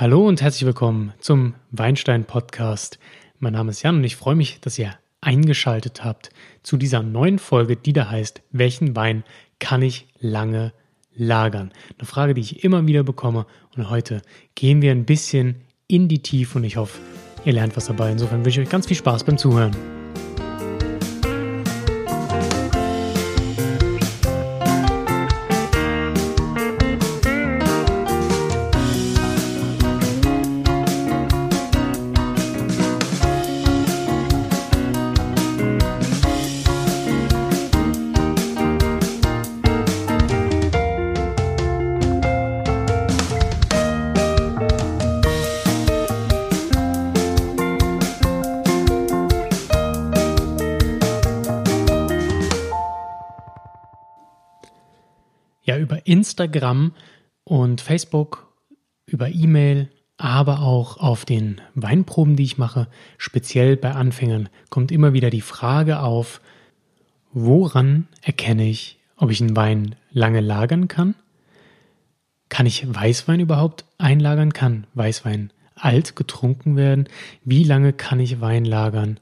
[0.00, 3.00] Hallo und herzlich willkommen zum Weinstein Podcast.
[3.40, 6.30] Mein Name ist Jan und ich freue mich, dass ihr eingeschaltet habt
[6.62, 9.24] zu dieser neuen Folge, die da heißt, welchen Wein
[9.58, 10.72] kann ich lange
[11.16, 11.72] lagern?
[11.98, 13.44] Eine Frage, die ich immer wieder bekomme
[13.76, 14.22] und heute
[14.54, 17.00] gehen wir ein bisschen in die Tiefe und ich hoffe,
[17.44, 18.12] ihr lernt was dabei.
[18.12, 19.97] Insofern wünsche ich euch ganz viel Spaß beim Zuhören.
[55.68, 56.92] Ja über Instagram
[57.44, 58.52] und Facebook,
[59.06, 65.12] über E-Mail, aber auch auf den Weinproben, die ich mache, speziell bei Anfängern, kommt immer
[65.12, 66.40] wieder die Frage auf,
[67.32, 71.14] woran erkenne ich, ob ich einen Wein lange lagern kann?
[72.48, 74.52] Kann ich Weißwein überhaupt einlagern?
[74.52, 77.08] Kann Weißwein alt getrunken werden?
[77.44, 79.20] Wie lange kann ich Wein lagern?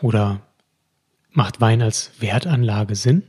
[0.00, 0.40] Oder
[1.30, 3.22] macht Wein als Wertanlage Sinn?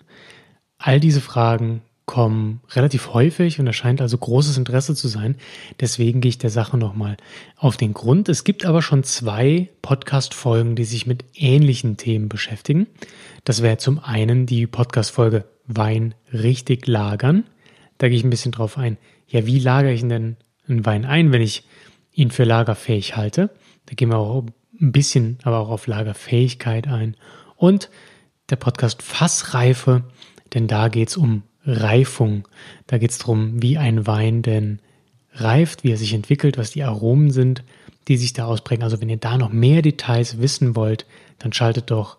[0.78, 5.38] All diese Fragen kommen relativ häufig und da scheint also großes Interesse zu sein.
[5.80, 7.18] Deswegen gehe ich der Sache nochmal
[7.58, 8.28] auf den Grund.
[8.28, 12.88] Es gibt aber schon zwei Podcast-Folgen, die sich mit ähnlichen Themen beschäftigen.
[13.46, 17.46] Das wäre zum einen die Podcast-Folge Wein richtig lagern.
[17.98, 18.98] Da gehe ich ein bisschen drauf ein.
[19.28, 20.36] Ja, wie lagere ich denn
[20.68, 21.66] einen Wein ein, wenn ich
[22.12, 23.50] ihn für lagerfähig halte?
[23.86, 24.46] Da gehen wir auch
[24.82, 27.16] ein bisschen, aber auch auf Lagerfähigkeit ein.
[27.56, 27.90] Und
[28.50, 30.04] der Podcast Fassreife,
[30.54, 32.48] denn da geht es um Reifung.
[32.88, 34.80] Da geht es darum, wie ein Wein denn
[35.34, 37.64] reift, wie er sich entwickelt, was die Aromen sind,
[38.08, 38.84] die sich da ausprägen.
[38.84, 41.06] Also wenn ihr da noch mehr Details wissen wollt,
[41.40, 42.18] dann schaltet doch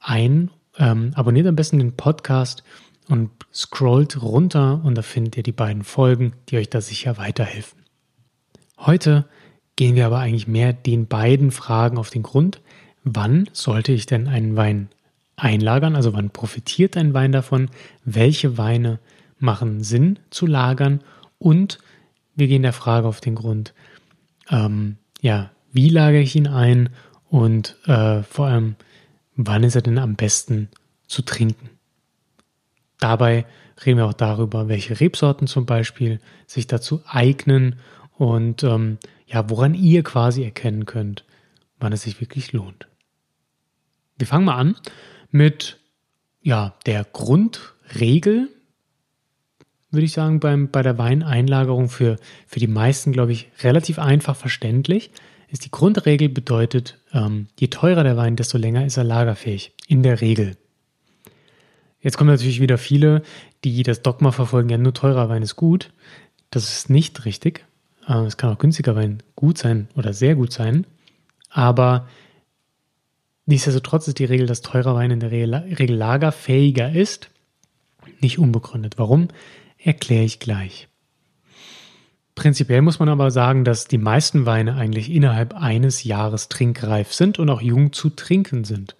[0.00, 2.62] ein, ähm, abonniert am besten den Podcast
[3.08, 7.80] und scrollt runter und da findet ihr die beiden Folgen, die euch da sicher weiterhelfen.
[8.78, 9.26] Heute
[9.76, 12.60] gehen wir aber eigentlich mehr den beiden Fragen auf den Grund.
[13.04, 14.88] Wann sollte ich denn einen Wein
[15.36, 15.94] einlagern?
[15.94, 17.70] Also wann profitiert ein Wein davon?
[18.04, 18.98] Welche Weine
[19.38, 21.00] machen Sinn zu lagern?
[21.38, 21.78] Und
[22.34, 23.74] wir gehen der Frage auf den Grund,
[24.50, 26.90] ähm, ja, wie lagere ich ihn ein?
[27.28, 28.76] Und äh, vor allem,
[29.36, 30.68] wann ist er denn am besten
[31.06, 31.70] zu trinken?
[32.98, 33.44] Dabei
[33.84, 37.76] reden wir auch darüber, welche Rebsorten zum Beispiel sich dazu eignen
[38.16, 41.24] und ähm, ja, woran ihr quasi erkennen könnt,
[41.78, 42.86] wann es sich wirklich lohnt.
[44.16, 44.76] Wir fangen mal an
[45.36, 45.78] mit
[46.42, 48.48] ja, der Grundregel,
[49.90, 52.16] würde ich sagen, beim, bei der Weineinlagerung für,
[52.46, 55.10] für die meisten, glaube ich, relativ einfach verständlich,
[55.48, 59.72] ist die Grundregel bedeutet, ähm, je teurer der Wein, desto länger ist er lagerfähig.
[59.86, 60.56] In der Regel.
[62.00, 63.22] Jetzt kommen natürlich wieder viele,
[63.64, 65.92] die das Dogma verfolgen, ja, nur teurer Wein ist gut.
[66.50, 67.64] Das ist nicht richtig.
[68.08, 70.86] Äh, es kann auch günstiger Wein gut sein oder sehr gut sein.
[71.50, 72.08] Aber
[73.46, 77.30] Nichtsdestotrotz ist die Regel, dass teurer Wein in der Regel lagerfähiger ist,
[78.20, 78.98] nicht unbegründet.
[78.98, 79.28] Warum?
[79.78, 80.88] Erkläre ich gleich.
[82.34, 87.38] Prinzipiell muss man aber sagen, dass die meisten Weine eigentlich innerhalb eines Jahres trinkreif sind
[87.38, 88.96] und auch jung zu trinken sind.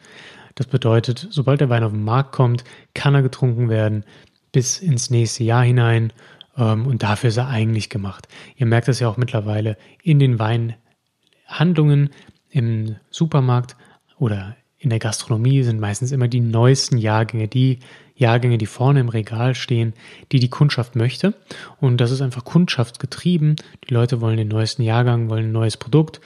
[0.54, 2.64] Das bedeutet, sobald der Wein auf den Markt kommt,
[2.94, 4.04] kann er getrunken werden
[4.52, 6.14] bis ins nächste Jahr hinein
[6.56, 8.26] ähm, und dafür ist er eigentlich gemacht.
[8.56, 12.08] Ihr merkt das ja auch mittlerweile in den Weinhandlungen
[12.48, 13.76] im Supermarkt
[14.18, 17.80] oder in der Gastronomie sind meistens immer die neuesten Jahrgänge, die
[18.14, 19.94] Jahrgänge, die vorne im Regal stehen,
[20.32, 21.34] die die Kundschaft möchte.
[21.80, 23.56] Und das ist einfach kundschaftsgetrieben.
[23.88, 26.20] Die Leute wollen den neuesten Jahrgang, wollen ein neues Produkt.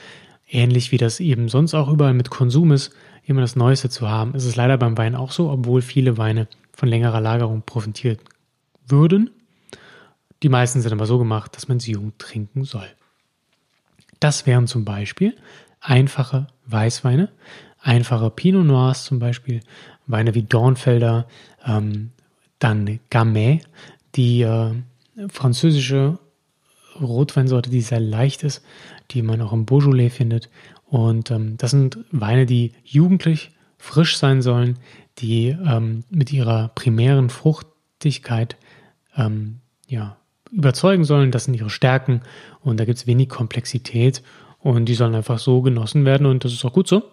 [0.49, 2.93] Ähnlich wie das eben sonst auch überall mit Konsum ist,
[3.25, 4.35] immer das Neueste zu haben.
[4.35, 8.17] Es ist leider beim Wein auch so, obwohl viele Weine von längerer Lagerung profitieren
[8.85, 9.29] würden.
[10.43, 12.87] Die meisten sind aber so gemacht, dass man sie jung trinken soll.
[14.19, 15.35] Das wären zum Beispiel
[15.79, 17.29] einfache Weißweine,
[17.81, 19.61] einfache Pinot Noirs zum Beispiel,
[20.07, 21.27] Weine wie Dornfelder,
[21.65, 22.11] ähm,
[22.59, 23.61] dann Gamay,
[24.15, 24.73] die äh,
[25.29, 26.19] französische
[26.99, 28.63] Rotweinsorte, die sehr leicht ist,
[29.11, 30.49] die man auch im Beaujolais findet.
[30.85, 34.77] Und ähm, das sind Weine, die jugendlich, frisch sein sollen,
[35.17, 38.57] die ähm, mit ihrer primären Fruchtigkeit
[39.17, 40.17] ähm, ja,
[40.51, 41.31] überzeugen sollen.
[41.31, 42.21] Das sind ihre Stärken
[42.61, 44.21] und da gibt es wenig Komplexität
[44.59, 47.03] und die sollen einfach so genossen werden und das ist auch gut so.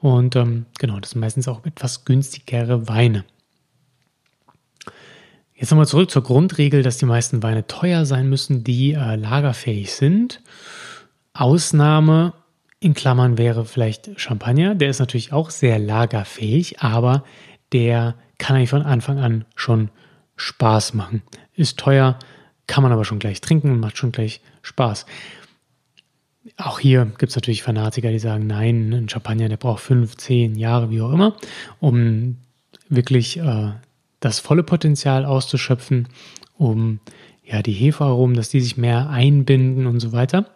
[0.00, 3.24] Und ähm, genau, das sind meistens auch etwas günstigere Weine.
[5.54, 9.92] Jetzt nochmal zurück zur Grundregel, dass die meisten Weine teuer sein müssen, die äh, lagerfähig
[9.92, 10.40] sind.
[11.32, 12.32] Ausnahme
[12.78, 14.76] in Klammern wäre vielleicht Champagner.
[14.76, 17.24] Der ist natürlich auch sehr lagerfähig, aber
[17.72, 19.90] der kann eigentlich von Anfang an schon
[20.36, 21.22] Spaß machen.
[21.54, 22.18] Ist teuer,
[22.68, 25.06] kann man aber schon gleich trinken und macht schon gleich Spaß.
[26.56, 30.54] Auch hier gibt es natürlich Fanatiker, die sagen, nein, ein Champagner, der braucht fünf, zehn
[30.54, 31.36] Jahre, wie auch immer,
[31.80, 32.36] um
[32.88, 33.72] wirklich äh,
[34.20, 36.08] das volle Potenzial auszuschöpfen,
[36.56, 37.00] um
[37.44, 40.46] ja die Hefearomen, dass die sich mehr einbinden und so weiter.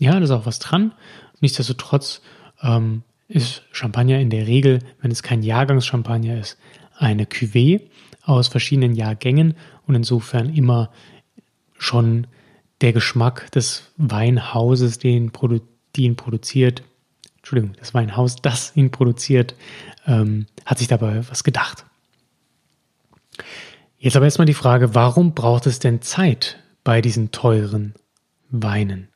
[0.00, 0.92] Ja, da ist auch was dran.
[1.40, 2.22] Nichtsdestotrotz
[2.62, 6.58] ähm, ist Champagner in der Regel, wenn es kein Jahrgangschampagner ist,
[6.96, 7.80] eine Cuvée
[8.24, 9.54] aus verschiedenen Jahrgängen
[9.86, 10.90] und insofern immer
[11.78, 12.26] schon
[12.82, 15.60] der Geschmack des Weinhauses, den produ
[15.94, 16.82] die ihn produziert,
[17.36, 19.54] Entschuldigung, das Weinhaus, das ihn produziert,
[20.06, 21.84] ähm, hat sich dabei was gedacht.
[23.98, 27.94] Jetzt aber erstmal die Frage, warum braucht es denn Zeit bei diesen teuren
[28.48, 29.08] Weinen?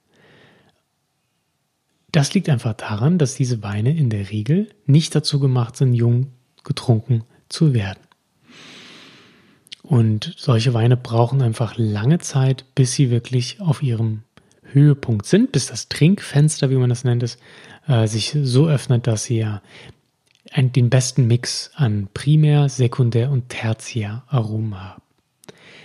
[2.13, 6.33] Das liegt einfach daran, dass diese Weine in der Regel nicht dazu gemacht sind, jung
[6.63, 8.06] getrunken zu werden.
[9.87, 14.23] Und solche Weine brauchen einfach lange Zeit, bis sie wirklich auf ihrem
[14.73, 17.41] Höhepunkt sind, bis das Trinkfenster, wie man das nennt, ist,
[17.87, 19.63] äh, sich so öffnet, dass sie ja
[20.53, 25.03] ein, den besten Mix an Primär-, Sekundär- und Tertiäraromen haben.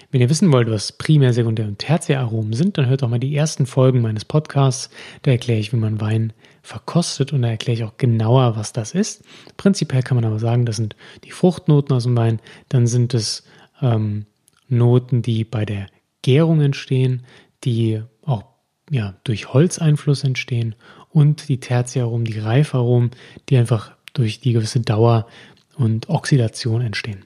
[0.09, 3.35] Wenn ihr wissen wollt, was Primär-, Sekundär- und Tertiäraromen sind, dann hört doch mal die
[3.35, 4.89] ersten Folgen meines Podcasts.
[5.21, 6.33] Da erkläre ich, wie man Wein
[6.63, 9.23] verkostet und da erkläre ich auch genauer, was das ist.
[9.57, 13.43] Prinzipiell kann man aber sagen, das sind die Fruchtnoten aus dem Wein, dann sind es
[13.81, 14.25] ähm,
[14.67, 15.87] Noten, die bei der
[16.21, 17.23] Gärung entstehen,
[17.63, 18.43] die auch
[18.89, 20.75] ja, durch Holzeinfluss entstehen
[21.09, 23.11] und die Tertiaromen, die Reifaromen,
[23.49, 25.27] die einfach durch die gewisse Dauer
[25.75, 27.25] und Oxidation entstehen.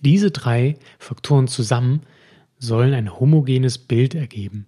[0.00, 2.02] Diese drei Faktoren zusammen
[2.58, 4.66] sollen ein homogenes Bild ergeben.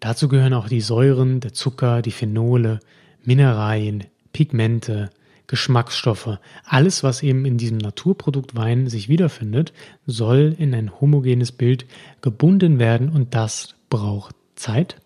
[0.00, 2.80] Dazu gehören auch die Säuren, der Zucker, die Phenole,
[3.24, 5.10] Mineralien, Pigmente,
[5.48, 9.72] Geschmacksstoffe, alles, was eben in diesem Naturprodukt Wein sich wiederfindet,
[10.06, 11.86] soll in ein homogenes Bild
[12.20, 14.96] gebunden werden und das braucht Zeit,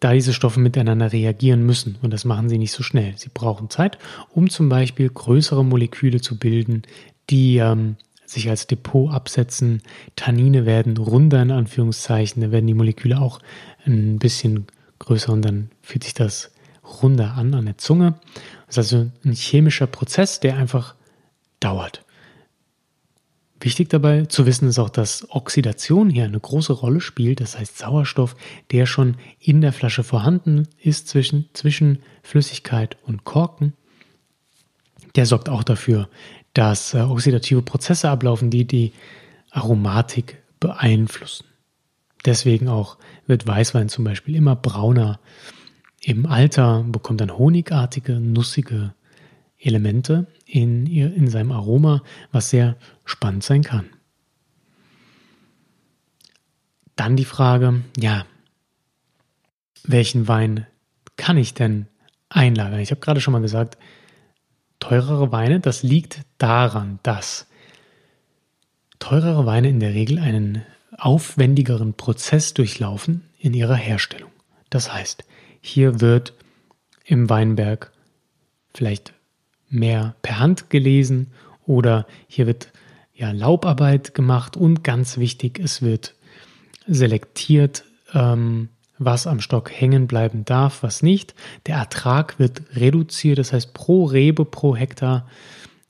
[0.00, 3.14] da diese Stoffe miteinander reagieren müssen und das machen sie nicht so schnell.
[3.16, 3.96] Sie brauchen Zeit,
[4.34, 6.82] um zum Beispiel größere Moleküle zu bilden,
[7.30, 9.82] die ähm, sich als Depot absetzen.
[10.16, 13.38] Tannine werden runder in Anführungszeichen, da werden die Moleküle auch
[13.84, 14.66] ein bisschen
[14.98, 16.50] größer und dann fühlt sich das
[17.02, 18.14] runder an an der Zunge.
[18.66, 20.94] Das ist also ein chemischer Prozess, der einfach
[21.60, 22.04] dauert.
[23.60, 27.78] Wichtig dabei zu wissen ist auch, dass Oxidation hier eine große Rolle spielt, das heißt
[27.78, 28.36] Sauerstoff,
[28.70, 33.72] der schon in der Flasche vorhanden ist zwischen, zwischen Flüssigkeit und Korken.
[35.14, 36.08] Der sorgt auch dafür,
[36.52, 38.92] dass äh, oxidative Prozesse ablaufen, die die
[39.50, 41.46] Aromatik beeinflussen.
[42.26, 45.18] Deswegen auch wird Weißwein zum Beispiel immer brauner
[46.02, 48.94] im Alter bekommt dann honigartige, nussige
[49.58, 53.86] Elemente in, in seinem Aroma, was sehr spannend sein kann.
[56.94, 58.24] Dann die Frage, ja,
[59.84, 60.66] welchen Wein
[61.16, 61.86] kann ich denn
[62.28, 62.80] einlagern?
[62.80, 63.76] Ich habe gerade schon mal gesagt,
[64.78, 67.46] teurere Weine, das liegt daran, dass
[68.98, 70.62] teurere Weine in der Regel einen
[70.96, 74.30] aufwendigeren Prozess durchlaufen in ihrer Herstellung.
[74.70, 75.24] Das heißt,
[75.60, 76.34] hier wird
[77.04, 77.92] im Weinberg
[78.74, 79.12] vielleicht
[79.68, 81.32] mehr per Hand gelesen
[81.64, 82.72] oder hier wird
[83.14, 86.14] ja Laubarbeit gemacht und ganz wichtig, es wird
[86.86, 91.34] selektiert, ähm, was am Stock hängen bleiben darf, was nicht.
[91.66, 95.26] Der Ertrag wird reduziert, das heißt pro Rebe, pro Hektar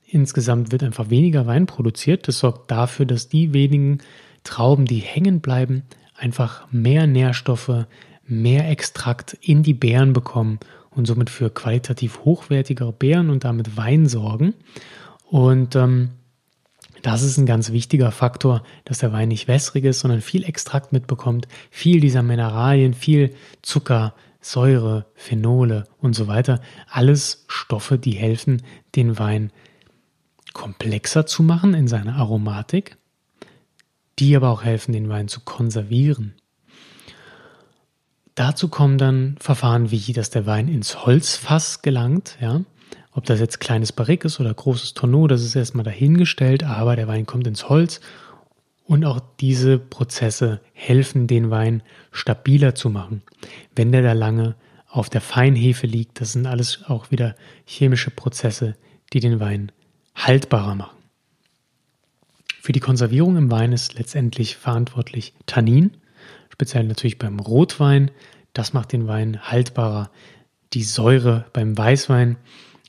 [0.07, 2.27] insgesamt wird einfach weniger Wein produziert.
[2.27, 3.99] Das sorgt dafür, dass die wenigen
[4.43, 5.83] Trauben, die hängen bleiben,
[6.15, 7.85] einfach mehr Nährstoffe,
[8.27, 10.59] mehr Extrakt in die Beeren bekommen
[10.91, 14.53] und somit für qualitativ hochwertigere Beeren und damit Wein sorgen.
[15.25, 16.11] Und ähm,
[17.03, 20.91] das ist ein ganz wichtiger Faktor, dass der Wein nicht wässrig ist, sondern viel Extrakt
[20.91, 26.61] mitbekommt, viel dieser Mineralien, viel Zucker, Säure, Phenole und so weiter.
[26.89, 28.61] Alles Stoffe, die helfen,
[28.95, 29.51] den Wein
[30.53, 32.97] komplexer zu machen in seiner Aromatik,
[34.17, 36.33] die aber auch helfen, den Wein zu konservieren.
[38.37, 42.61] Dazu kommen dann Verfahren wie, dass der Wein ins Holzfass gelangt, ja.
[43.11, 47.07] Ob das jetzt kleines Barrique ist oder großes Tonneau, das ist erstmal dahingestellt, aber der
[47.07, 47.99] Wein kommt ins Holz
[48.85, 53.23] und auch diese Prozesse helfen, den Wein stabiler zu machen.
[53.75, 54.53] Wenn der da lange
[54.87, 58.75] auf der Feinhefe liegt, das sind alles auch wieder chemische Prozesse,
[59.13, 59.71] die den Wein
[60.13, 60.97] haltbarer machen.
[62.61, 65.97] Für die Konservierung im Wein ist letztendlich verantwortlich Tannin,
[66.57, 68.09] speziell natürlich beim Rotwein,
[68.53, 70.09] Das macht den Wein haltbarer.
[70.73, 72.37] Die Säure beim Weißwein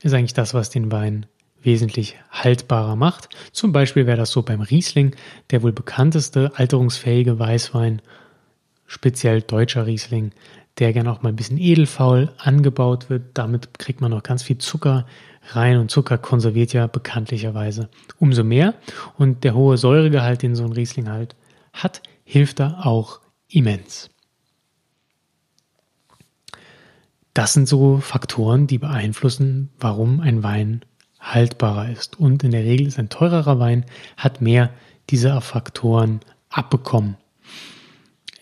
[0.02, 1.26] ist eigentlich das, was den Wein
[1.60, 3.28] wesentlich haltbarer macht.
[3.52, 5.14] Zum Beispiel wäre das so beim Riesling,
[5.50, 8.00] der wohl bekannteste alterungsfähige Weißwein,
[8.86, 10.32] speziell deutscher Riesling,
[10.78, 13.24] der gern auch mal ein bisschen edelfaul angebaut wird.
[13.34, 15.04] Damit kriegt man noch ganz viel Zucker
[15.50, 18.72] rein und Zucker konserviert ja bekanntlicherweise umso mehr.
[19.18, 21.36] Und der hohe Säuregehalt, den so ein Riesling halt
[21.74, 24.10] hat, hilft da auch immens.
[27.34, 30.82] Das sind so Faktoren, die beeinflussen, warum ein Wein
[31.20, 32.18] haltbarer ist.
[32.18, 33.84] Und in der Regel ist ein teurerer Wein,
[34.16, 34.70] hat mehr
[35.10, 37.16] dieser Faktoren abbekommen.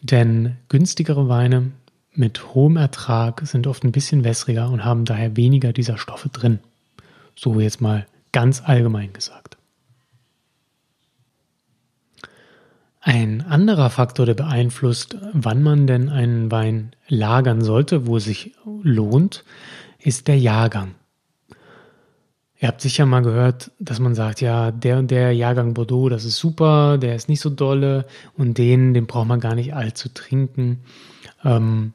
[0.02, 1.72] Denn günstigere Weine
[2.14, 6.60] mit hohem Ertrag sind oft ein bisschen wässriger und haben daher weniger dieser Stoffe drin.
[7.34, 9.58] So jetzt mal ganz allgemein gesagt.
[13.08, 18.56] Ein anderer Faktor, der beeinflusst, wann man denn einen Wein lagern sollte, wo es sich
[18.82, 19.44] lohnt,
[20.00, 20.96] ist der Jahrgang.
[22.58, 26.24] Ihr habt sicher mal gehört, dass man sagt, ja, der und der Jahrgang Bordeaux, das
[26.24, 30.08] ist super, der ist nicht so dolle und den, den braucht man gar nicht allzu
[30.08, 30.80] trinken.
[31.44, 31.92] Ähm,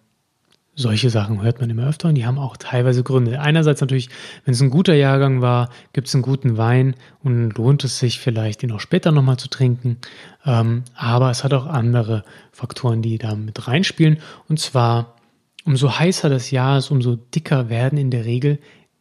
[0.81, 3.39] solche Sachen hört man immer öfter und die haben auch teilweise Gründe.
[3.39, 4.09] Einerseits natürlich,
[4.43, 8.19] wenn es ein guter Jahrgang war, gibt es einen guten Wein und lohnt es sich
[8.19, 9.97] vielleicht, den auch später nochmal zu trinken.
[10.45, 14.17] Ähm, aber es hat auch andere Faktoren, die da mit reinspielen.
[14.49, 15.15] Und zwar,
[15.63, 18.59] umso heißer das Jahr ist, umso dicker werden in der Regel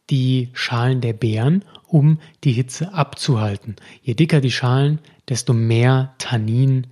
[0.09, 3.75] die Schalen der Beeren, um die Hitze abzuhalten.
[4.01, 6.87] Je dicker die Schalen, desto mehr Tannin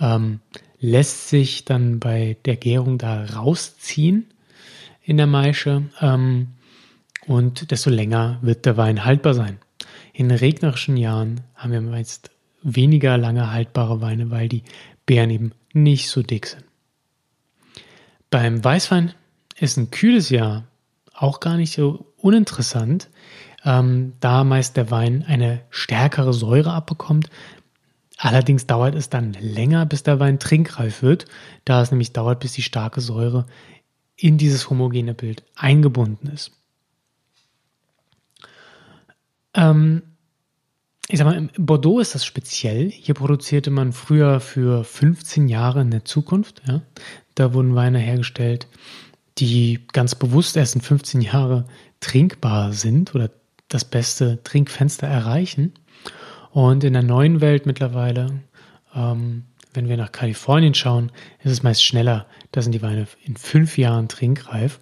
[0.00, 0.40] ähm,
[0.80, 4.26] lässt sich dann bei der Gärung da rausziehen
[5.04, 6.48] in der Maische ähm,
[7.26, 9.58] und desto länger wird der Wein haltbar sein.
[10.12, 12.30] In regnerischen Jahren haben wir meist
[12.62, 14.64] weniger lange haltbare Weine, weil die
[15.06, 16.64] Beeren eben nicht so dick sind.
[18.30, 19.12] Beim Weißwein
[19.58, 20.64] ist ein kühles Jahr
[21.12, 23.10] auch gar nicht so uninteressant,
[23.64, 27.30] ähm, da meist der Wein eine stärkere Säure abbekommt.
[28.18, 31.26] Allerdings dauert es dann länger, bis der Wein trinkreif wird,
[31.64, 33.46] da es nämlich dauert, bis die starke Säure
[34.16, 36.52] in dieses homogene Bild eingebunden ist.
[39.54, 40.02] Ähm,
[41.08, 42.90] ich sag mal, in Bordeaux ist das speziell.
[42.90, 46.62] Hier produzierte man früher für 15 Jahre in der Zukunft.
[46.66, 46.82] Ja.
[47.34, 48.68] Da wurden Weine hergestellt,
[49.38, 51.66] die ganz bewusst erst in 15 Jahre
[52.00, 53.30] trinkbar sind oder
[53.68, 55.74] das beste Trinkfenster erreichen.
[56.52, 58.42] Und in der neuen Welt mittlerweile,
[58.94, 59.44] ähm,
[59.74, 61.10] wenn wir nach Kalifornien schauen,
[61.42, 62.26] ist es meist schneller.
[62.52, 64.80] Da sind die Weine in fünf Jahren trinkreif.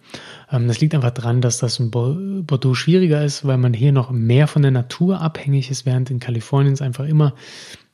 [0.50, 4.10] Ähm, das liegt einfach daran, dass das in Bordeaux schwieriger ist, weil man hier noch
[4.10, 7.34] mehr von der Natur abhängig ist, während in Kalifornien es einfach immer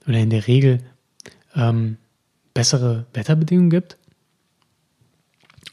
[0.06, 0.78] oder in der Regel
[1.54, 1.96] ähm,
[2.54, 3.96] bessere Wetterbedingungen gibt.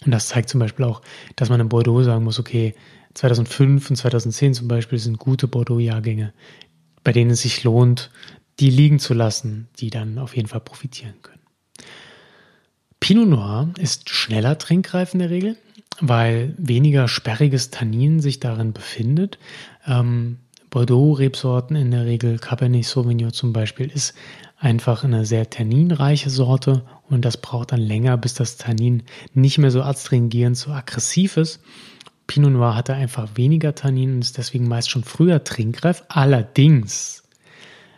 [0.06, 1.02] Und das zeigt zum Beispiel auch,
[1.36, 2.76] dass man in Bordeaux sagen muss, okay,
[3.16, 6.34] 2005 und 2010 zum Beispiel sind gute Bordeaux-Jahrgänge,
[7.04, 8.12] bei denen es sich lohnt,
[8.60, 11.42] die liegen zu lassen, die dann auf jeden Fall profitieren können.
[13.00, 15.58] Pinot Noir ist schneller trinkreif in der Regel,
[16.00, 19.38] weil weniger sperriges Tannin sich darin befindet.
[19.86, 24.14] Ähm, Bordeaux-Rebsorten in der Regel, Cabernet Sauvignon zum Beispiel, ist
[24.58, 29.72] einfach eine sehr tanninreiche Sorte und das braucht dann länger, bis das Tannin nicht mehr
[29.72, 31.62] so astringierend, so aggressiv ist.
[32.28, 36.04] Pinot Noir hatte einfach weniger Tannin und ist deswegen meist schon früher trinkreif.
[36.10, 37.25] Allerdings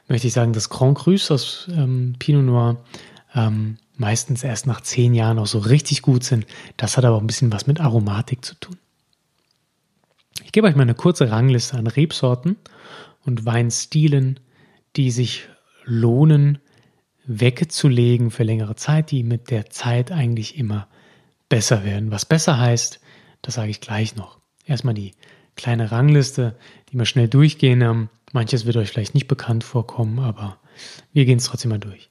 [0.07, 2.83] möchte ich sagen, dass Grand Crus aus ähm, Pinot Noir
[3.35, 6.45] ähm, meistens erst nach zehn Jahren auch so richtig gut sind.
[6.77, 8.77] Das hat aber auch ein bisschen was mit Aromatik zu tun.
[10.43, 12.57] Ich gebe euch mal eine kurze Rangliste an Rebsorten
[13.25, 14.39] und Weinstilen,
[14.95, 15.49] die sich
[15.83, 16.59] lohnen,
[17.25, 20.87] wegzulegen für längere Zeit, die mit der Zeit eigentlich immer
[21.49, 22.11] besser werden.
[22.11, 22.99] Was besser heißt,
[23.41, 24.39] das sage ich gleich noch.
[24.65, 25.13] Erstmal die
[25.55, 26.55] kleine Rangliste,
[26.89, 28.09] die wir schnell durchgehen.
[28.33, 30.57] Manches wird euch vielleicht nicht bekannt vorkommen, aber
[31.13, 32.09] wir gehen es trotzdem mal durch.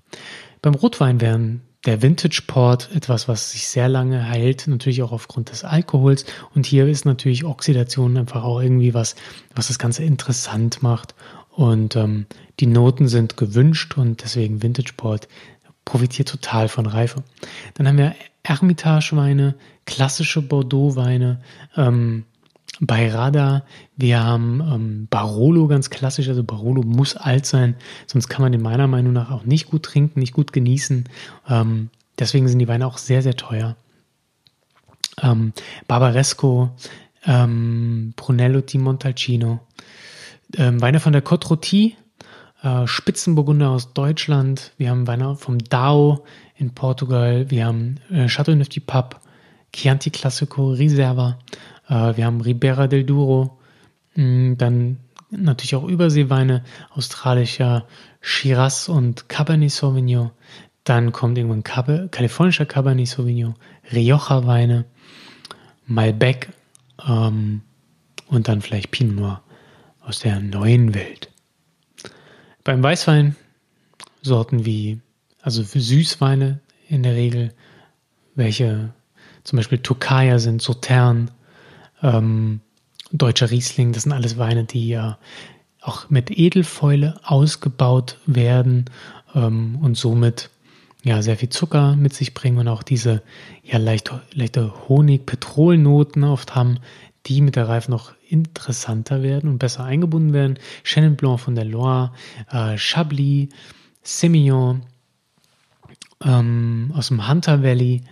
[0.63, 5.51] Beim Rotwein wären der Vintage Port etwas, was sich sehr lange hält, natürlich auch aufgrund
[5.51, 6.25] des Alkohols.
[6.55, 9.15] Und hier ist natürlich Oxidation einfach auch irgendwie was,
[9.55, 11.15] was das Ganze interessant macht.
[11.51, 12.27] Und ähm,
[12.61, 15.29] die Noten sind gewünscht und deswegen Vintage Port
[15.85, 17.23] profitiert total von Reife.
[17.75, 19.55] Dann haben wir Ermitage-Weine,
[19.87, 21.41] klassische Bordeaux-Weine,
[21.77, 22.25] ähm,
[22.81, 23.65] Bayrada,
[23.97, 28.63] wir haben ähm, Barolo ganz klassisch, also Barolo muss alt sein, sonst kann man den
[28.63, 31.09] meiner Meinung nach auch nicht gut trinken, nicht gut genießen.
[31.49, 33.77] Ähm, deswegen sind die Weine auch sehr, sehr teuer.
[35.23, 35.53] Ähm,
[35.89, 36.71] Barbaresco,
[37.25, 39.61] ähm, Brunello di Montalcino,
[40.57, 41.93] ähm, Weine von der Côte
[42.63, 46.25] äh, Spitzenburgunder aus Deutschland, wir haben Weine vom Dao
[46.57, 49.17] in Portugal, wir haben äh, Chateau Neuf du Pape,
[49.73, 51.39] Chianti Classico Reserva,
[51.89, 53.59] wir haben Ribera del Duro,
[54.15, 54.99] mm, dann
[55.31, 57.87] natürlich auch Überseeweine, australischer
[58.21, 60.31] Shiraz und Cabernet Sauvignon.
[60.85, 63.55] Dann kommt irgendwann Cab kalifornischer Cabernet Sauvignon,
[63.93, 64.85] Rioja Weine,
[65.87, 66.49] Malbec
[67.07, 67.63] ähm,
[68.29, 69.43] und dann vielleicht Pinot Noir
[70.01, 71.31] aus der neuen Welt.
[72.63, 73.37] Beim Weißwein
[74.23, 75.01] Sorten wie,
[75.41, 77.53] also für Süßweine in der Regel,
[78.35, 78.93] welche
[79.45, 81.31] zum Beispiel Tokaja sind, Sautern,
[82.03, 82.61] ähm,
[83.13, 85.19] deutscher Riesling, das sind alles Weine, die ja
[85.81, 88.87] auch mit Edelfäule ausgebaut werden
[89.35, 90.51] ähm, und somit
[91.05, 93.23] ja sehr viel Zucker mit sich bringen und auch diese
[93.63, 96.81] ja leicht, leichte Honig-Petrolnoten oft haben,
[97.27, 100.59] die mit der Reife noch interessanter werden und besser eingebunden werden.
[100.83, 102.13] Chenin Blanc von der Loire,
[102.51, 103.49] äh, Chablis,
[104.03, 104.83] Semillon
[106.25, 108.03] ähm, aus dem Hunter Valley.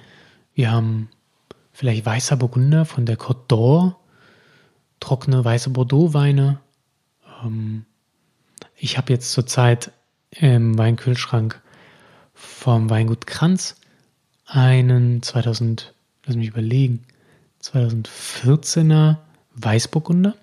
[0.55, 1.09] Wir haben
[1.75, 3.97] vielleicht weißer Burgunder von der Côte d'Or,
[5.00, 6.61] trockene weiße Bordeaux-Weine.
[7.45, 7.85] Ähm,
[8.76, 9.90] ich habe jetzt zurzeit
[10.31, 11.61] im Weinkühlschrank
[12.33, 13.76] vom Weingut Kranz
[14.47, 17.04] einen 2000, lass mich überlegen,
[17.62, 19.16] 2014er
[19.54, 20.35] Weißburgunder.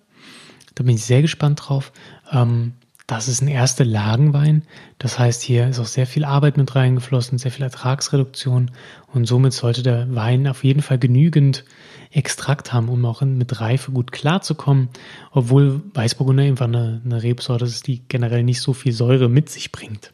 [0.75, 1.93] Da bin ich sehr gespannt drauf.
[2.31, 2.73] Ähm,
[3.11, 4.63] das ist ein erster Lagenwein.
[4.97, 8.71] Das heißt, hier ist auch sehr viel Arbeit mit reingeflossen, sehr viel Ertragsreduktion
[9.07, 11.65] und somit sollte der Wein auf jeden Fall genügend
[12.11, 14.87] Extrakt haben, um auch mit Reife gut klarzukommen,
[15.31, 19.73] obwohl Weißburgunder einfach eine, eine Rebsorte ist, die generell nicht so viel Säure mit sich
[19.73, 20.13] bringt.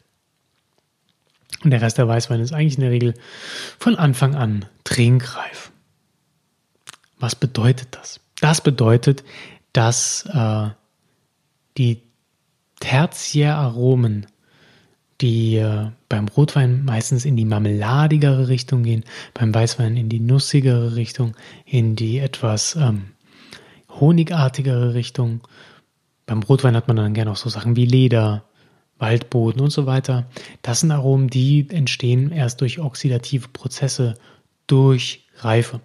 [1.62, 3.14] Und der Rest der Weißwein ist eigentlich in der Regel
[3.78, 5.70] von Anfang an trinkreif.
[7.20, 8.18] Was bedeutet das?
[8.40, 9.22] Das bedeutet,
[9.72, 10.70] dass äh,
[11.76, 12.07] die
[12.80, 14.26] Tertiäraromen,
[15.20, 19.04] die äh, beim Rotwein meistens in die marmeladigere Richtung gehen,
[19.34, 23.10] beim Weißwein in die nussigere Richtung, in die etwas ähm,
[23.88, 25.40] honigartigere Richtung.
[26.26, 28.44] Beim Rotwein hat man dann gerne auch so Sachen wie Leder,
[28.98, 30.26] Waldboden und so weiter.
[30.62, 34.14] Das sind Aromen, die entstehen erst durch oxidative Prozesse,
[34.66, 35.80] durch Reife.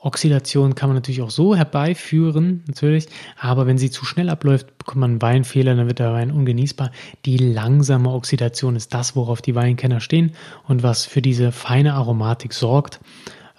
[0.00, 5.00] Oxidation kann man natürlich auch so herbeiführen, natürlich, aber wenn sie zu schnell abläuft, bekommt
[5.00, 6.92] man einen Weinfehler, dann wird der Wein ungenießbar.
[7.24, 10.32] Die langsame Oxidation ist das, worauf die Weinkenner stehen
[10.66, 13.00] und was für diese feine Aromatik sorgt.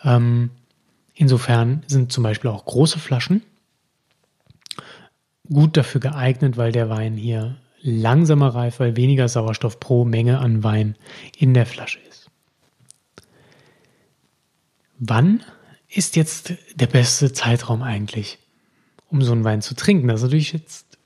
[0.03, 0.51] Ähm,
[1.13, 3.43] insofern sind zum Beispiel auch große Flaschen
[5.51, 10.63] gut dafür geeignet, weil der Wein hier langsamer reift, weil weniger Sauerstoff pro Menge an
[10.63, 10.95] Wein
[11.37, 12.29] in der Flasche ist.
[14.99, 15.43] Wann
[15.89, 18.37] ist jetzt der beste Zeitraum eigentlich,
[19.09, 20.07] um so einen Wein zu trinken?
[20.07, 20.97] Das ist natürlich jetzt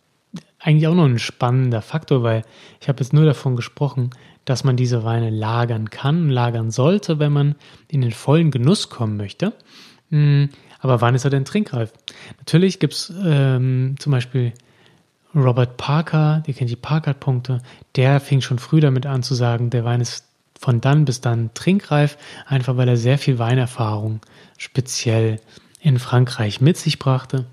[0.59, 2.43] eigentlich auch noch ein spannender Faktor, weil
[2.81, 4.11] ich habe jetzt nur davon gesprochen,
[4.45, 7.55] dass man diese Weine lagern kann, lagern sollte, wenn man
[7.87, 9.53] in den vollen Genuss kommen möchte.
[10.09, 11.93] Hm, aber wann ist er denn trinkreif?
[12.39, 14.53] Natürlich gibt es ähm, zum Beispiel
[15.33, 17.61] Robert Parker, der kennt die Parker-Punkte,
[17.95, 20.25] der fing schon früh damit an zu sagen, der Wein ist
[20.59, 24.21] von dann bis dann trinkreif, einfach weil er sehr viel Weinerfahrung
[24.57, 25.39] speziell
[25.79, 27.45] in Frankreich mit sich brachte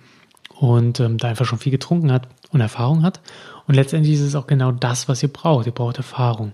[0.60, 3.20] und ähm, da einfach schon viel getrunken hat und Erfahrung hat.
[3.66, 5.66] Und letztendlich ist es auch genau das, was ihr braucht.
[5.66, 6.52] Ihr braucht Erfahrung.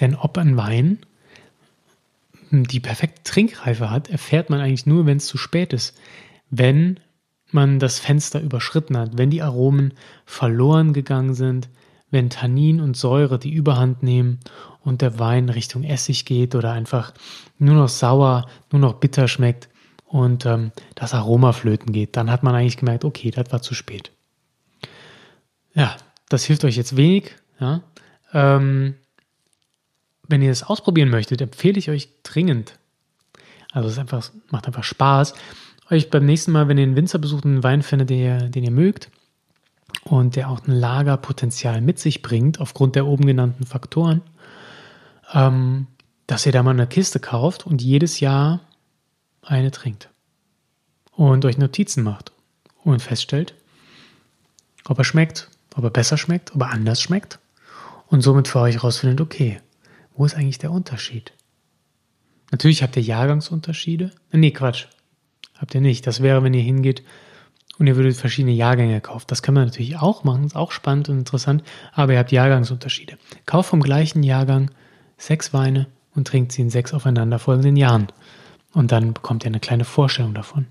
[0.00, 0.98] Denn ob ein Wein
[2.50, 5.96] die perfekte Trinkreife hat, erfährt man eigentlich nur, wenn es zu spät ist.
[6.50, 6.98] Wenn
[7.50, 11.68] man das Fenster überschritten hat, wenn die Aromen verloren gegangen sind,
[12.10, 14.40] wenn Tannin und Säure die Überhand nehmen
[14.82, 17.12] und der Wein Richtung Essig geht oder einfach
[17.58, 19.68] nur noch sauer, nur noch bitter schmeckt
[20.06, 23.74] und ähm, das Aroma flöten geht, dann hat man eigentlich gemerkt, okay, das war zu
[23.74, 24.10] spät.
[25.74, 25.96] Ja,
[26.28, 27.36] das hilft euch jetzt wenig.
[27.60, 27.82] Ja?
[28.32, 28.94] Ähm,
[30.26, 32.78] wenn ihr das ausprobieren möchtet, empfehle ich euch dringend.
[33.72, 35.34] Also es einfach, macht einfach Spaß,
[35.90, 38.64] euch beim nächsten Mal, wenn ihr einen Winzer besucht, einen Wein findet, den ihr, den
[38.64, 39.10] ihr mögt,
[40.10, 44.22] und der auch ein Lagerpotenzial mit sich bringt, aufgrund der oben genannten Faktoren,
[45.32, 45.86] ähm,
[46.26, 48.60] dass ihr da mal eine Kiste kauft und jedes Jahr
[49.42, 50.08] eine trinkt.
[51.12, 52.32] Und euch Notizen macht
[52.84, 53.54] und feststellt,
[54.84, 57.38] ob er schmeckt, ob er besser schmeckt, ob er anders schmeckt
[58.06, 59.60] und somit für euch herausfindet, okay,
[60.16, 61.32] wo ist eigentlich der Unterschied?
[62.50, 64.10] Natürlich habt ihr Jahrgangsunterschiede.
[64.32, 64.86] Nee, Quatsch.
[65.58, 66.06] Habt ihr nicht.
[66.06, 67.02] Das wäre, wenn ihr hingeht
[67.78, 69.26] und ihr würdet verschiedene Jahrgänge kaufen.
[69.28, 71.62] Das kann man natürlich auch machen, ist auch spannend und interessant,
[71.92, 73.18] aber ihr habt Jahrgangsunterschiede.
[73.46, 74.70] Kauft vom gleichen Jahrgang
[75.16, 78.08] sechs Weine und trinkt sie in sechs aufeinanderfolgenden Jahren.
[78.72, 80.66] Und dann bekommt ihr eine kleine Vorstellung davon.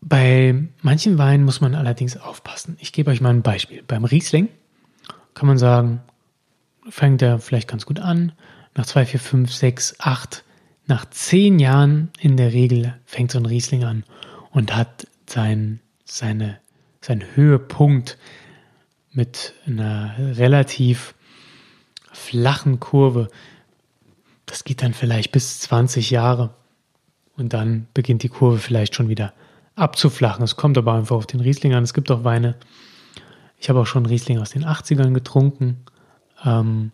[0.00, 2.76] Bei manchen Weinen muss man allerdings aufpassen.
[2.80, 3.82] Ich gebe euch mal ein Beispiel.
[3.86, 4.48] Beim Riesling
[5.34, 6.00] kann man sagen,
[6.88, 8.32] fängt er vielleicht ganz gut an,
[8.74, 10.44] nach zwei, vier, fünf, sechs, acht,
[10.86, 14.04] nach zehn Jahren in der Regel fängt so ein Riesling an
[14.50, 16.58] und hat sein, seine,
[17.00, 18.18] seinen Höhepunkt
[19.12, 21.14] mit einer relativ
[22.12, 23.28] flachen Kurve.
[24.46, 26.54] Das geht dann vielleicht bis 20 Jahre
[27.36, 29.32] und dann beginnt die Kurve vielleicht schon wieder
[29.74, 30.44] abzuflachen.
[30.44, 31.84] Es kommt aber einfach auf den Riesling an.
[31.84, 32.56] Es gibt auch Weine.
[33.58, 35.84] Ich habe auch schon Riesling aus den 80ern getrunken,
[36.44, 36.92] ähm,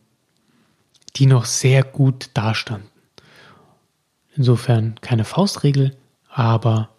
[1.17, 2.89] die noch sehr gut dastanden.
[4.39, 5.97] Insofern keine Faustregel,
[6.31, 6.91] aber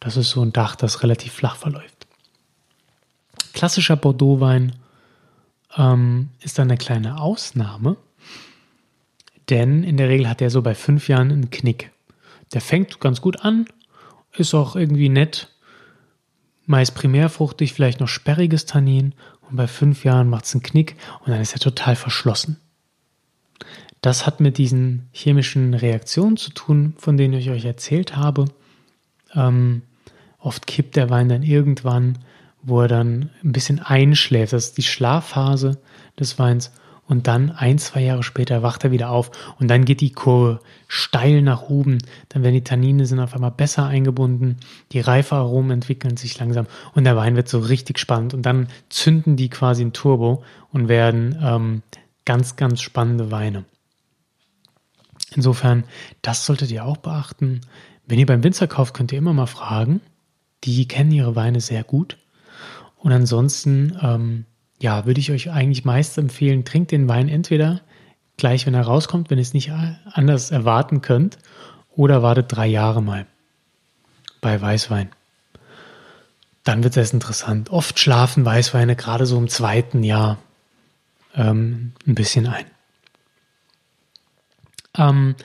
[0.00, 2.06] das ist so ein Dach, das relativ flach verläuft.
[3.52, 4.74] Klassischer Bordeaux-Wein
[5.76, 7.98] ähm, ist dann eine kleine Ausnahme,
[9.50, 11.92] denn in der Regel hat er so bei fünf Jahren einen Knick.
[12.54, 13.66] Der fängt ganz gut an,
[14.32, 15.52] ist auch irgendwie nett,
[16.64, 21.32] meist primärfruchtig, vielleicht noch sperriges Tannin und bei fünf Jahren macht es einen Knick und
[21.32, 22.58] dann ist er total verschlossen.
[24.00, 28.46] Das hat mit diesen chemischen Reaktionen zu tun, von denen ich euch erzählt habe.
[29.34, 29.82] Ähm,
[30.38, 32.18] oft kippt der Wein dann irgendwann,
[32.62, 34.52] wo er dann ein bisschen einschläft.
[34.52, 35.78] Das ist die Schlafphase
[36.18, 36.72] des Weins.
[37.08, 40.60] Und dann ein, zwei Jahre später wacht er wieder auf und dann geht die Kurve
[40.88, 41.98] steil nach oben.
[42.28, 44.58] Dann werden die Tannine sind auf einmal besser eingebunden,
[44.92, 48.34] die Reifearomen entwickeln sich langsam und der Wein wird so richtig spannend.
[48.34, 51.82] Und dann zünden die quasi ein Turbo und werden ähm,
[52.26, 53.64] ganz, ganz spannende Weine.
[55.34, 55.84] Insofern,
[56.22, 57.60] das solltet ihr auch beachten.
[58.06, 60.00] Wenn ihr beim Winzer kauft, könnt ihr immer mal fragen.
[60.64, 62.16] Die kennen ihre Weine sehr gut.
[62.96, 64.44] Und ansonsten, ähm,
[64.80, 67.80] ja, würde ich euch eigentlich meist empfehlen, trinkt den Wein entweder
[68.36, 69.72] gleich, wenn er rauskommt, wenn ihr es nicht
[70.12, 71.38] anders erwarten könnt,
[71.94, 73.26] oder wartet drei Jahre mal
[74.40, 75.10] bei Weißwein.
[76.64, 77.70] Dann wird es erst interessant.
[77.70, 80.38] Oft schlafen Weißweine gerade so im zweiten Jahr
[81.34, 82.66] ähm, ein bisschen ein.
[84.98, 85.36] Ähm,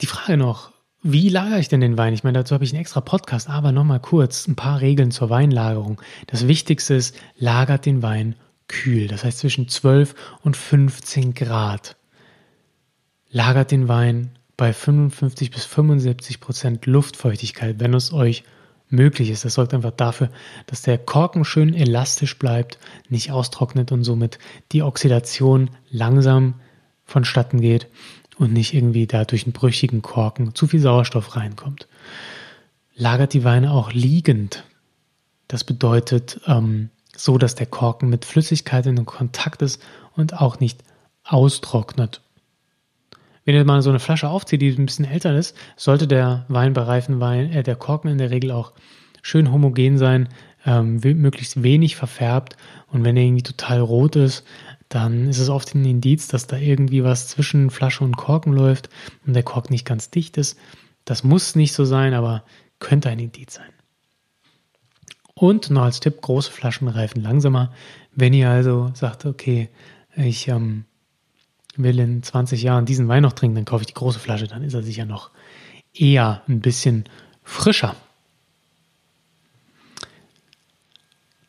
[0.00, 2.14] die Frage noch, wie lagere ich denn den Wein?
[2.14, 5.30] Ich meine, dazu habe ich einen extra Podcast, aber nochmal kurz ein paar Regeln zur
[5.30, 6.00] Weinlagerung.
[6.26, 8.34] Das Wichtigste ist, lagert den Wein
[8.68, 11.96] kühl, das heißt zwischen 12 und 15 Grad.
[13.30, 18.44] Lagert den Wein bei 55 bis 75 Prozent Luftfeuchtigkeit, wenn es euch
[18.90, 19.44] möglich ist.
[19.44, 20.28] Das sorgt einfach dafür,
[20.66, 24.38] dass der Korken schön elastisch bleibt, nicht austrocknet und somit
[24.72, 26.54] die Oxidation langsam
[27.06, 27.88] vonstatten geht
[28.40, 31.86] und nicht irgendwie da durch einen brüchigen Korken zu viel Sauerstoff reinkommt.
[32.94, 34.64] Lagert die Weine auch liegend.
[35.46, 39.82] Das bedeutet ähm, so, dass der Korken mit Flüssigkeit in Kontakt ist
[40.16, 40.82] und auch nicht
[41.22, 42.22] austrocknet.
[43.44, 46.72] Wenn ihr mal so eine Flasche aufzieht, die ein bisschen älter ist, sollte der Wein
[46.72, 48.72] bei reifen Wein, äh, der Korken in der Regel auch
[49.20, 50.30] schön homogen sein,
[50.64, 52.56] ähm, möglichst wenig verfärbt.
[52.88, 54.44] Und wenn er irgendwie total rot ist,
[54.90, 58.90] dann ist es oft ein Indiz, dass da irgendwie was zwischen Flasche und Korken läuft
[59.24, 60.58] und der Kork nicht ganz dicht ist.
[61.04, 62.42] Das muss nicht so sein, aber
[62.80, 63.72] könnte ein Indiz sein.
[65.32, 67.72] Und noch als Tipp, große Flaschen reifen langsamer.
[68.12, 69.68] Wenn ihr also sagt, okay,
[70.16, 70.84] ich ähm,
[71.76, 74.64] will in 20 Jahren diesen Wein noch trinken, dann kaufe ich die große Flasche, dann
[74.64, 75.30] ist er sicher noch
[75.94, 77.04] eher ein bisschen
[77.44, 77.94] frischer.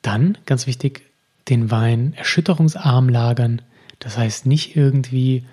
[0.04, 1.11] Dann, ganz wichtig,
[1.50, 3.62] den Wein erschütterungsarm lagern.
[4.00, 5.46] Das heißt nicht irgendwie,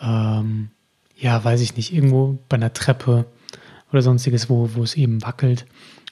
[0.00, 0.70] ähm,
[1.16, 3.26] ja, weiß ich nicht, irgendwo bei einer Treppe
[3.92, 5.66] oder sonstiges, wo, wo es eben wackelt.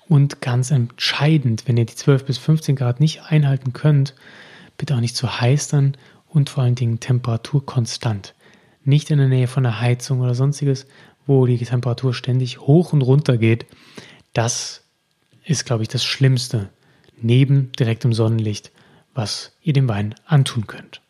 [0.09, 4.15] Und ganz entscheidend, wenn ihr die 12 bis 15 Grad nicht einhalten könnt,
[4.77, 5.97] bitte auch nicht zu heiß dann
[6.29, 8.35] und vor allen Dingen Temperatur konstant.
[8.85, 10.87] Nicht in der Nähe von der Heizung oder sonstiges,
[11.27, 13.67] wo die Temperatur ständig hoch und runter geht.
[14.33, 14.85] Das
[15.45, 16.71] ist, glaube ich, das Schlimmste.
[17.21, 18.73] Neben direktem Sonnenlicht
[19.15, 21.01] was ihr dem Wein antun könnt.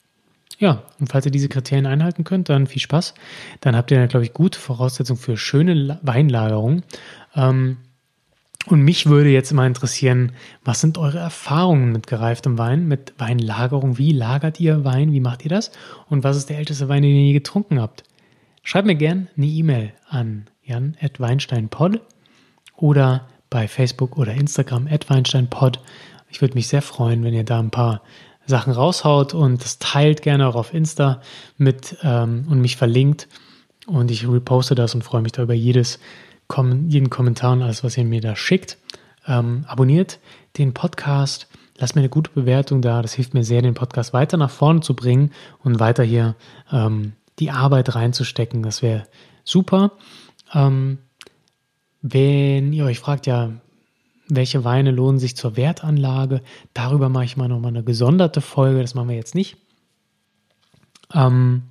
[0.59, 3.15] Ja, und falls ihr diese Kriterien einhalten könnt, dann viel Spaß.
[3.61, 6.83] Dann habt ihr, glaube ich, gute Voraussetzungen für schöne Weinlagerung.
[7.35, 7.79] Ähm,
[8.67, 10.33] und mich würde jetzt mal interessieren,
[10.65, 13.99] was sind eure Erfahrungen mit gereiftem Wein, mit Weinlagerung?
[13.99, 15.13] Wie lagert ihr Wein?
[15.13, 15.73] Wie macht ihr das?
[16.09, 18.05] Und was ist der älteste Wein, den ihr je getrunken habt?
[18.63, 22.01] Schreibt mir gerne eine E-Mail an jan.weinsteinpod
[22.77, 25.81] oder bei Facebook oder Instagram at weinsteinpod.
[26.33, 28.01] Ich würde mich sehr freuen, wenn ihr da ein paar
[28.47, 31.21] Sachen raushaut und das teilt gerne auch auf Insta
[31.59, 33.29] mit ähm, und mich verlinkt.
[33.87, 36.01] Und ich reposte das und freue mich da über jedes,
[36.89, 38.79] jeden Kommentar und alles, was ihr mir da schickt.
[39.27, 40.21] Ähm, abonniert
[40.57, 43.03] den Podcast, lasst mir eine gute Bewertung da.
[43.03, 46.35] Das hilft mir sehr, den Podcast weiter nach vorne zu bringen und weiter hier
[46.73, 48.63] ähm, die Arbeit reinzustecken.
[48.63, 49.05] Das wäre
[49.45, 49.93] super.
[50.55, 50.97] Ähm,
[52.01, 53.51] wenn ihr euch fragt, ja,
[54.29, 56.43] welche Weine lohnen sich zur Wertanlage.
[56.75, 59.57] Darüber mache ich mal nochmal eine gesonderte Folge, das machen wir jetzt nicht.
[61.15, 61.63] Ähm,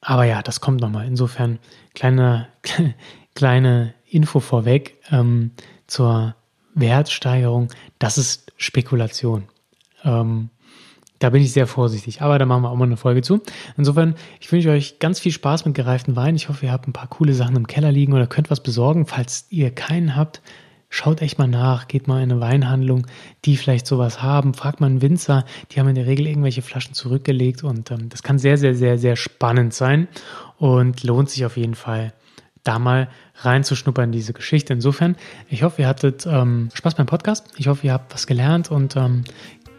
[0.00, 1.06] Aber ja, das kommt nochmal.
[1.06, 1.58] Insofern
[1.94, 2.48] kleine,
[3.34, 5.52] kleine Info vorweg ähm,
[5.86, 6.34] zur
[6.74, 7.68] Wertsteigerung.
[7.98, 9.44] Das ist Spekulation.
[10.04, 10.50] Ähm,
[11.20, 13.40] da bin ich sehr vorsichtig, aber da machen wir auch mal eine Folge zu.
[13.78, 16.36] Insofern, ich wünsche euch ganz viel Spaß mit gereiften Wein.
[16.36, 19.06] Ich hoffe, ihr habt ein paar coole Sachen im Keller liegen oder könnt was besorgen.
[19.06, 20.42] Falls ihr keinen habt,
[20.94, 23.08] schaut echt mal nach, geht mal in eine Weinhandlung,
[23.44, 24.54] die vielleicht sowas haben.
[24.54, 28.22] Fragt mal einen Winzer, die haben in der Regel irgendwelche Flaschen zurückgelegt und ähm, das
[28.22, 30.06] kann sehr, sehr, sehr, sehr spannend sein
[30.56, 32.12] und lohnt sich auf jeden Fall
[32.62, 34.72] da mal reinzuschnuppern in diese Geschichte.
[34.72, 35.16] Insofern,
[35.48, 37.48] ich hoffe, ihr hattet ähm, Spaß beim Podcast.
[37.56, 39.24] Ich hoffe, ihr habt was gelernt und ähm,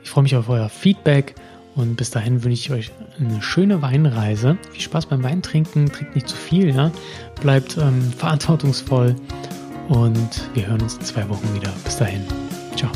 [0.04, 1.36] ich freue mich auf euer Feedback
[1.76, 4.58] und bis dahin wünsche ich euch eine schöne Weinreise.
[4.72, 6.92] Viel Spaß beim Weintrinken, trinkt nicht zu viel, ja?
[7.42, 9.16] bleibt ähm, verantwortungsvoll
[9.90, 11.72] und wir hören uns in zwei Wochen wieder.
[11.84, 12.24] Bis dahin.
[12.76, 12.92] Ciao.